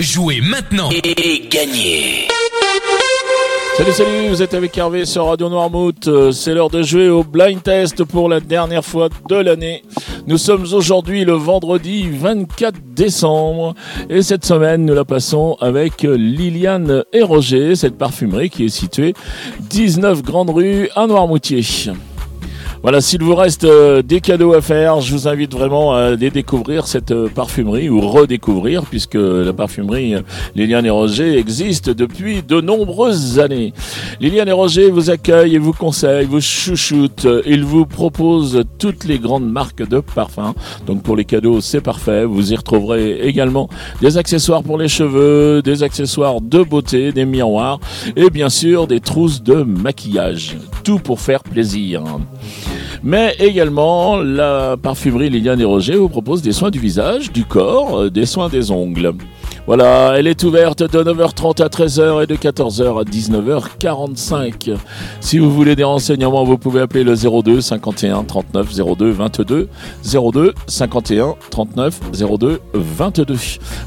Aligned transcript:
Jouez 0.00 0.40
maintenant 0.40 0.90
et 0.90 1.48
gagnez 1.48 2.26
Salut 3.76 3.92
salut, 3.92 4.28
vous 4.28 4.42
êtes 4.42 4.52
avec 4.52 4.76
Hervé 4.76 5.04
sur 5.04 5.26
Radio 5.26 5.48
Noirmouth. 5.48 6.08
Euh, 6.08 6.32
C'est 6.32 6.52
l'heure 6.52 6.68
de 6.68 6.82
jouer 6.82 7.08
au 7.08 7.22
blind 7.22 7.62
test 7.62 8.02
pour 8.02 8.28
la 8.28 8.40
dernière 8.40 8.84
fois 8.84 9.08
de 9.28 9.36
l'année. 9.36 9.84
Nous 10.26 10.36
sommes 10.36 10.64
aujourd'hui 10.72 11.24
le 11.24 11.34
vendredi 11.34 12.08
24 12.10 12.74
décembre 12.96 13.74
et 14.10 14.22
cette 14.22 14.44
semaine 14.44 14.84
nous 14.84 14.94
la 14.94 15.04
passons 15.04 15.56
avec 15.60 16.02
Liliane 16.02 17.04
et 17.12 17.22
Roger, 17.22 17.76
cette 17.76 17.96
parfumerie 17.96 18.50
qui 18.50 18.64
est 18.64 18.70
située 18.70 19.14
19 19.60 20.22
Grande 20.22 20.50
Rue 20.50 20.88
à 20.96 21.06
Noirmoutier. 21.06 21.62
Voilà, 22.84 23.00
s'il 23.00 23.22
vous 23.22 23.34
reste 23.34 23.64
euh, 23.64 24.02
des 24.02 24.20
cadeaux 24.20 24.52
à 24.52 24.60
faire, 24.60 25.00
je 25.00 25.10
vous 25.14 25.26
invite 25.26 25.54
vraiment 25.54 25.94
à 25.94 26.00
aller 26.00 26.28
découvrir 26.28 26.86
cette 26.86 27.12
euh, 27.12 27.30
parfumerie 27.34 27.88
ou 27.88 27.98
redécouvrir 27.98 28.82
puisque 28.84 29.14
la 29.14 29.54
parfumerie 29.54 30.16
euh, 30.16 30.20
Liliane 30.54 30.84
et 30.84 30.90
Roger 30.90 31.38
existe 31.38 31.88
depuis 31.88 32.42
de 32.42 32.60
nombreuses 32.60 33.38
années. 33.38 33.72
Liliane 34.20 34.48
et 34.48 34.52
Roger 34.52 34.90
vous 34.90 35.08
accueillent 35.08 35.54
et 35.54 35.58
vous 35.58 35.72
conseillent, 35.72 36.26
vous 36.26 36.42
chouchoutent. 36.42 37.26
Ils 37.46 37.64
vous 37.64 37.86
proposent 37.86 38.62
toutes 38.78 39.04
les 39.04 39.18
grandes 39.18 39.50
marques 39.50 39.88
de 39.88 40.00
parfums. 40.00 40.52
Donc 40.86 41.02
pour 41.02 41.16
les 41.16 41.24
cadeaux, 41.24 41.62
c'est 41.62 41.80
parfait. 41.80 42.26
Vous 42.26 42.52
y 42.52 42.56
retrouverez 42.56 43.20
également 43.20 43.70
des 44.02 44.18
accessoires 44.18 44.62
pour 44.62 44.76
les 44.76 44.88
cheveux, 44.88 45.62
des 45.62 45.82
accessoires 45.82 46.42
de 46.42 46.62
beauté, 46.62 47.12
des 47.12 47.24
miroirs 47.24 47.80
et 48.14 48.28
bien 48.28 48.50
sûr 48.50 48.86
des 48.86 49.00
trousses 49.00 49.42
de 49.42 49.62
maquillage. 49.62 50.58
Tout 50.82 50.98
pour 50.98 51.22
faire 51.22 51.42
plaisir. 51.42 52.02
Mais 53.06 53.36
également, 53.38 54.16
la 54.16 54.78
parfumerie 54.78 55.28
Liliane 55.28 55.60
et 55.60 55.64
Roger 55.64 55.94
vous 55.94 56.08
propose 56.08 56.40
des 56.40 56.52
soins 56.52 56.70
du 56.70 56.78
visage, 56.78 57.30
du 57.30 57.44
corps, 57.44 58.00
euh, 58.00 58.10
des 58.10 58.24
soins 58.24 58.48
des 58.48 58.70
ongles. 58.70 59.12
Voilà, 59.66 60.14
elle 60.16 60.26
est 60.26 60.42
ouverte 60.42 60.82
de 60.82 61.02
9h30 61.02 61.62
à 61.62 61.68
13h 61.68 62.22
et 62.22 62.26
de 62.26 62.34
14h 62.34 63.00
à 63.00 63.04
19h45. 63.04 64.74
Si 65.20 65.38
vous 65.38 65.50
voulez 65.50 65.76
des 65.76 65.84
renseignements, 65.84 66.44
vous 66.44 66.56
pouvez 66.56 66.80
appeler 66.80 67.04
le 67.04 67.14
02 67.14 67.60
51 67.60 68.24
39 68.24 68.74
02 68.96 69.10
22 69.10 69.68
02 70.02 70.54
51 70.66 71.34
39 71.50 72.00
02 72.38 72.60
22. 72.72 73.36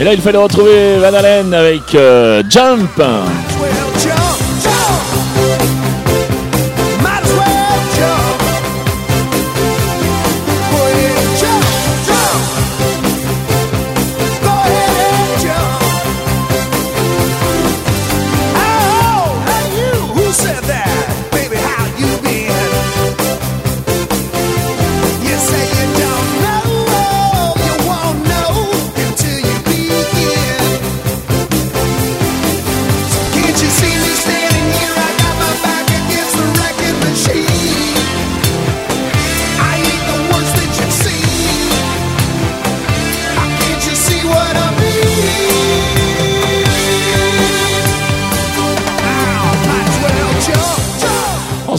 Et 0.00 0.04
là, 0.04 0.12
il 0.12 0.20
fallait 0.20 0.38
retrouver 0.38 0.98
Van 0.98 1.14
Halen 1.14 1.54
avec 1.54 1.94
euh, 1.94 2.42
jump, 2.48 3.00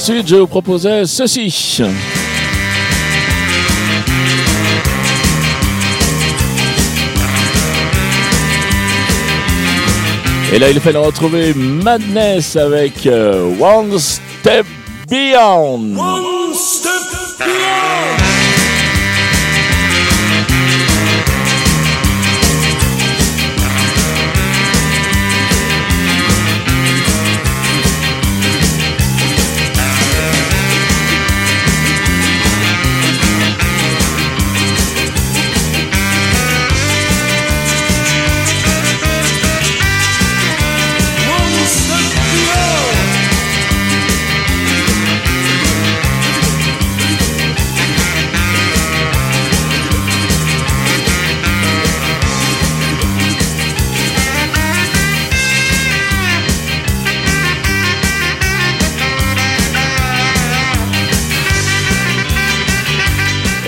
Ensuite, 0.02 0.30
je 0.30 0.38
vous 0.38 0.48
proposais 0.48 1.06
ceci. 1.06 1.82
Et 10.54 10.58
là, 10.58 10.70
il 10.70 10.80
fallait 10.80 10.98
retrouver 11.00 11.54
Madness 11.54 12.56
avec 12.56 13.06
euh, 13.08 13.52
Step 13.98 14.66
Beyond. 15.09 15.98
One 15.98 16.54
step 16.54 16.92
beyond. 17.38 18.28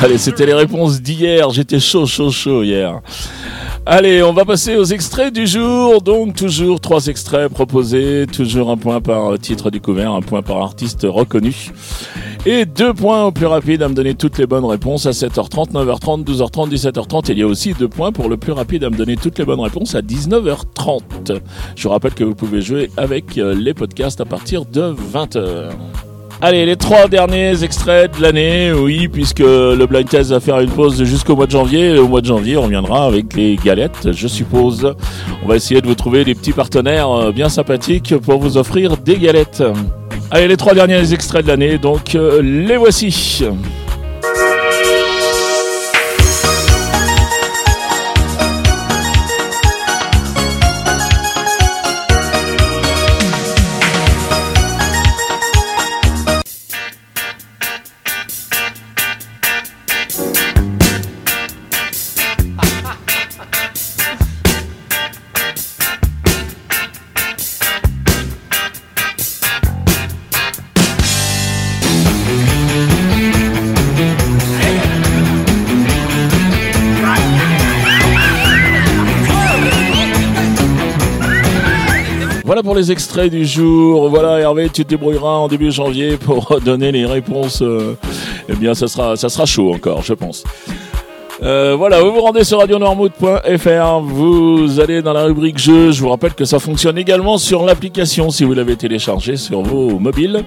Allez, 0.00 0.18
c'était 0.18 0.46
les 0.46 0.54
réponses 0.54 1.00
d'hier. 1.00 1.50
J'étais 1.50 1.80
chaud, 1.80 2.06
chaud, 2.06 2.30
chaud 2.30 2.62
hier. 2.62 3.00
Allez, 3.84 4.22
on 4.22 4.32
va 4.32 4.44
passer 4.44 4.76
aux 4.76 4.84
extraits 4.84 5.34
du 5.34 5.46
jour. 5.46 6.02
Donc, 6.02 6.36
toujours 6.36 6.80
trois 6.80 7.06
extraits 7.06 7.52
proposés. 7.52 8.26
Toujours 8.32 8.70
un 8.70 8.76
point 8.76 9.00
par 9.00 9.36
titre 9.40 9.70
découvert, 9.70 10.12
un 10.12 10.20
point 10.20 10.42
par 10.42 10.58
artiste 10.58 11.04
reconnu. 11.08 11.72
Et 12.46 12.64
deux 12.64 12.94
points 12.94 13.24
au 13.24 13.32
plus 13.32 13.46
rapide 13.46 13.82
à 13.82 13.88
me 13.88 13.94
donner 13.94 14.14
toutes 14.14 14.38
les 14.38 14.46
bonnes 14.46 14.64
réponses 14.64 15.06
à 15.06 15.10
7h30, 15.10 15.72
9h30, 15.72 16.24
12h30, 16.24 16.70
17h30. 16.70 17.32
Il 17.32 17.38
y 17.38 17.42
a 17.42 17.46
aussi 17.46 17.72
deux 17.72 17.88
points 17.88 18.12
pour 18.12 18.28
le 18.28 18.36
plus 18.36 18.52
rapide 18.52 18.84
à 18.84 18.90
me 18.90 18.96
donner 18.96 19.16
toutes 19.16 19.38
les 19.38 19.44
bonnes 19.44 19.60
réponses 19.60 19.94
à 19.94 20.00
19h30. 20.00 21.40
Je 21.76 21.82
vous 21.82 21.90
rappelle 21.90 22.14
que 22.14 22.24
vous 22.24 22.34
pouvez 22.34 22.60
jouer 22.60 22.90
avec 22.96 23.36
les 23.36 23.74
podcasts 23.74 24.20
à 24.20 24.24
partir 24.24 24.64
de 24.64 24.94
20h. 25.12 25.70
Allez, 26.44 26.66
les 26.66 26.74
trois 26.74 27.06
derniers 27.06 27.62
extraits 27.62 28.16
de 28.16 28.20
l'année, 28.20 28.72
oui, 28.72 29.06
puisque 29.06 29.38
le 29.38 29.86
blind 29.86 30.08
test 30.08 30.30
va 30.30 30.40
faire 30.40 30.58
une 30.58 30.70
pause 30.70 31.04
jusqu'au 31.04 31.36
mois 31.36 31.46
de 31.46 31.52
janvier. 31.52 31.96
Au 31.96 32.08
mois 32.08 32.20
de 32.20 32.26
janvier, 32.26 32.56
on 32.56 32.62
reviendra 32.62 33.06
avec 33.06 33.34
les 33.34 33.54
galettes, 33.54 34.10
je 34.10 34.26
suppose. 34.26 34.92
On 35.44 35.46
va 35.46 35.54
essayer 35.54 35.80
de 35.80 35.86
vous 35.86 35.94
trouver 35.94 36.24
des 36.24 36.34
petits 36.34 36.52
partenaires 36.52 37.08
euh, 37.12 37.30
bien 37.30 37.48
sympathiques 37.48 38.16
pour 38.16 38.40
vous 38.40 38.56
offrir 38.56 38.96
des 38.96 39.18
galettes. 39.18 39.62
Allez, 40.32 40.48
les 40.48 40.56
trois 40.56 40.74
derniers 40.74 41.12
extraits 41.12 41.44
de 41.44 41.48
l'année, 41.48 41.78
donc 41.78 42.16
euh, 42.16 42.42
les 42.42 42.76
voici. 42.76 43.44
Voilà 82.52 82.62
pour 82.62 82.74
les 82.74 82.92
extraits 82.92 83.30
du 83.32 83.46
jour. 83.46 84.10
Voilà, 84.10 84.38
Hervé, 84.38 84.68
tu 84.68 84.84
te 84.84 84.90
débrouilleras 84.90 85.36
en 85.36 85.48
début 85.48 85.70
janvier 85.72 86.18
pour 86.18 86.60
donner 86.64 86.92
les 86.92 87.06
réponses. 87.06 87.62
euh, 87.62 87.96
eh 88.46 88.54
bien, 88.54 88.74
ça 88.74 88.88
sera, 88.88 89.16
ça 89.16 89.30
sera 89.30 89.46
chaud 89.46 89.72
encore, 89.72 90.02
je 90.02 90.12
pense. 90.12 90.44
Euh, 91.42 91.74
voilà, 91.78 92.02
vous 92.02 92.12
vous 92.12 92.20
rendez 92.20 92.44
sur 92.44 92.58
radionoirmouth.fr, 92.58 94.00
vous 94.00 94.80
allez 94.80 95.00
dans 95.00 95.14
la 95.14 95.24
rubrique 95.24 95.56
jeux. 95.56 95.92
Je 95.92 96.02
vous 96.02 96.10
rappelle 96.10 96.34
que 96.34 96.44
ça 96.44 96.58
fonctionne 96.58 96.98
également 96.98 97.38
sur 97.38 97.64
l'application 97.64 98.28
si 98.28 98.44
vous 98.44 98.52
l'avez 98.52 98.76
téléchargée 98.76 99.38
sur 99.38 99.62
vos 99.62 99.98
mobiles. 99.98 100.44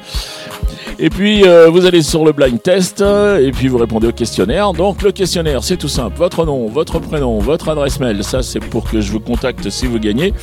Et 0.97 1.09
puis 1.09 1.43
euh, 1.45 1.69
vous 1.69 1.85
allez 1.85 2.01
sur 2.01 2.23
le 2.23 2.31
blind 2.31 2.61
test 2.61 3.01
et 3.01 3.51
puis 3.51 3.67
vous 3.67 3.77
répondez 3.77 4.07
au 4.07 4.11
questionnaire. 4.11 4.73
Donc 4.73 5.01
le 5.01 5.11
questionnaire 5.11 5.63
c'est 5.63 5.77
tout 5.77 5.87
simple, 5.87 6.17
votre 6.17 6.45
nom, 6.45 6.67
votre 6.67 6.99
prénom, 6.99 7.39
votre 7.39 7.69
adresse 7.69 7.99
mail, 7.99 8.23
ça 8.23 8.41
c'est 8.41 8.59
pour 8.59 8.89
que 8.89 9.01
je 9.01 9.11
vous 9.11 9.19
contacte 9.19 9.69
si 9.69 9.87
vous 9.87 9.99
gagnez. 9.99 10.33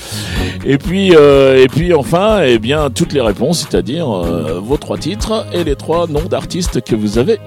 Et 0.64 0.78
puis 0.78 1.14
euh, 1.16 1.62
et 1.62 1.68
puis 1.68 1.94
enfin 1.94 2.42
eh 2.44 2.58
bien 2.58 2.90
toutes 2.90 3.12
les 3.12 3.20
réponses, 3.20 3.60
c'est-à-dire 3.60 4.10
euh, 4.10 4.60
vos 4.62 4.76
trois 4.76 4.98
titres 4.98 5.46
et 5.52 5.64
les 5.64 5.76
trois 5.76 6.06
noms 6.06 6.26
d'artistes 6.28 6.82
que 6.82 6.94
vous 6.94 7.18
avez 7.18 7.38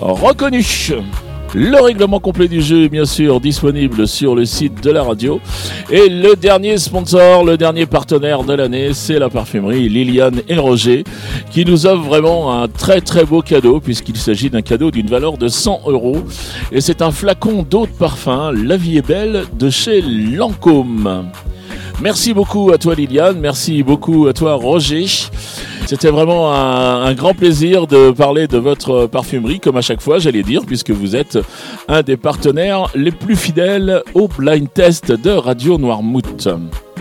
reconnus. 0.00 0.92
Le 1.54 1.80
règlement 1.80 2.20
complet 2.20 2.46
du 2.46 2.60
jeu 2.60 2.88
bien 2.88 3.06
sûr 3.06 3.40
disponible 3.40 4.06
sur 4.06 4.34
le 4.34 4.44
site 4.44 4.82
de 4.82 4.90
la 4.90 5.02
radio. 5.02 5.40
Et 5.90 6.08
le 6.08 6.36
dernier 6.36 6.76
sponsor, 6.76 7.42
le 7.44 7.56
dernier 7.56 7.86
partenaire 7.86 8.44
de 8.44 8.52
l'année, 8.52 8.90
c'est 8.92 9.18
la 9.18 9.30
parfumerie 9.30 9.88
Liliane 9.88 10.42
et 10.48 10.56
Roger, 10.56 11.04
qui 11.50 11.64
nous 11.64 11.86
offre 11.86 12.04
vraiment 12.04 12.60
un 12.62 12.68
très 12.68 13.00
très 13.00 13.24
beau 13.24 13.40
cadeau, 13.40 13.80
puisqu'il 13.80 14.16
s'agit 14.16 14.50
d'un 14.50 14.62
cadeau 14.62 14.90
d'une 14.90 15.08
valeur 15.08 15.38
de 15.38 15.48
100 15.48 15.82
euros. 15.86 16.18
Et 16.70 16.82
c'est 16.82 17.00
un 17.00 17.10
flacon 17.10 17.62
d'eau 17.62 17.86
de 17.86 17.92
parfum, 17.92 18.52
La 18.52 18.76
vie 18.76 18.98
est 18.98 19.06
belle, 19.06 19.44
de 19.58 19.70
chez 19.70 20.02
Lancôme. 20.02 21.30
Merci 22.00 22.32
beaucoup 22.32 22.70
à 22.70 22.78
toi 22.78 22.94
Liliane, 22.94 23.40
merci 23.40 23.82
beaucoup 23.82 24.28
à 24.28 24.32
toi 24.32 24.54
Roger. 24.54 25.06
C'était 25.86 26.10
vraiment 26.10 26.52
un, 26.52 27.12
grand 27.14 27.34
plaisir 27.34 27.86
de 27.86 28.10
parler 28.10 28.46
de 28.46 28.58
votre 28.58 29.06
parfumerie, 29.06 29.58
comme 29.58 29.76
à 29.76 29.80
chaque 29.80 30.02
fois, 30.02 30.18
j'allais 30.18 30.42
dire, 30.42 30.62
puisque 30.66 30.90
vous 30.90 31.16
êtes 31.16 31.38
un 31.88 32.02
des 32.02 32.16
partenaires 32.16 32.88
les 32.94 33.10
plus 33.10 33.36
fidèles 33.36 34.02
au 34.14 34.28
blind 34.28 34.68
test 34.72 35.12
de 35.12 35.30
Radio 35.30 35.78
Noirmouth. 35.78 36.48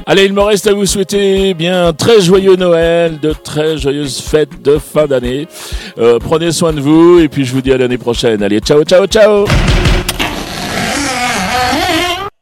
Allez, 0.05 0.23
il 0.23 0.33
me 0.33 0.41
reste 0.41 0.67
à 0.67 0.73
vous 0.73 0.85
souhaiter 0.85 1.53
bien 1.53 1.91
très 1.91 2.21
joyeux 2.21 2.55
Noël, 2.55 3.19
de 3.19 3.33
très 3.33 3.77
joyeuses 3.77 4.21
fêtes 4.21 4.63
de 4.63 4.77
fin 4.77 5.05
d'année. 5.05 5.47
Euh, 5.97 6.17
prenez 6.17 6.51
soin 6.53 6.71
de 6.71 6.79
vous 6.79 7.19
et 7.19 7.27
puis 7.27 7.43
je 7.43 7.51
vous 7.51 7.61
dis 7.61 7.73
à 7.73 7.77
l'année 7.77 7.97
prochaine. 7.97 8.41
Allez, 8.41 8.59
ciao, 8.61 8.83
ciao, 8.85 9.05
ciao 9.05 9.45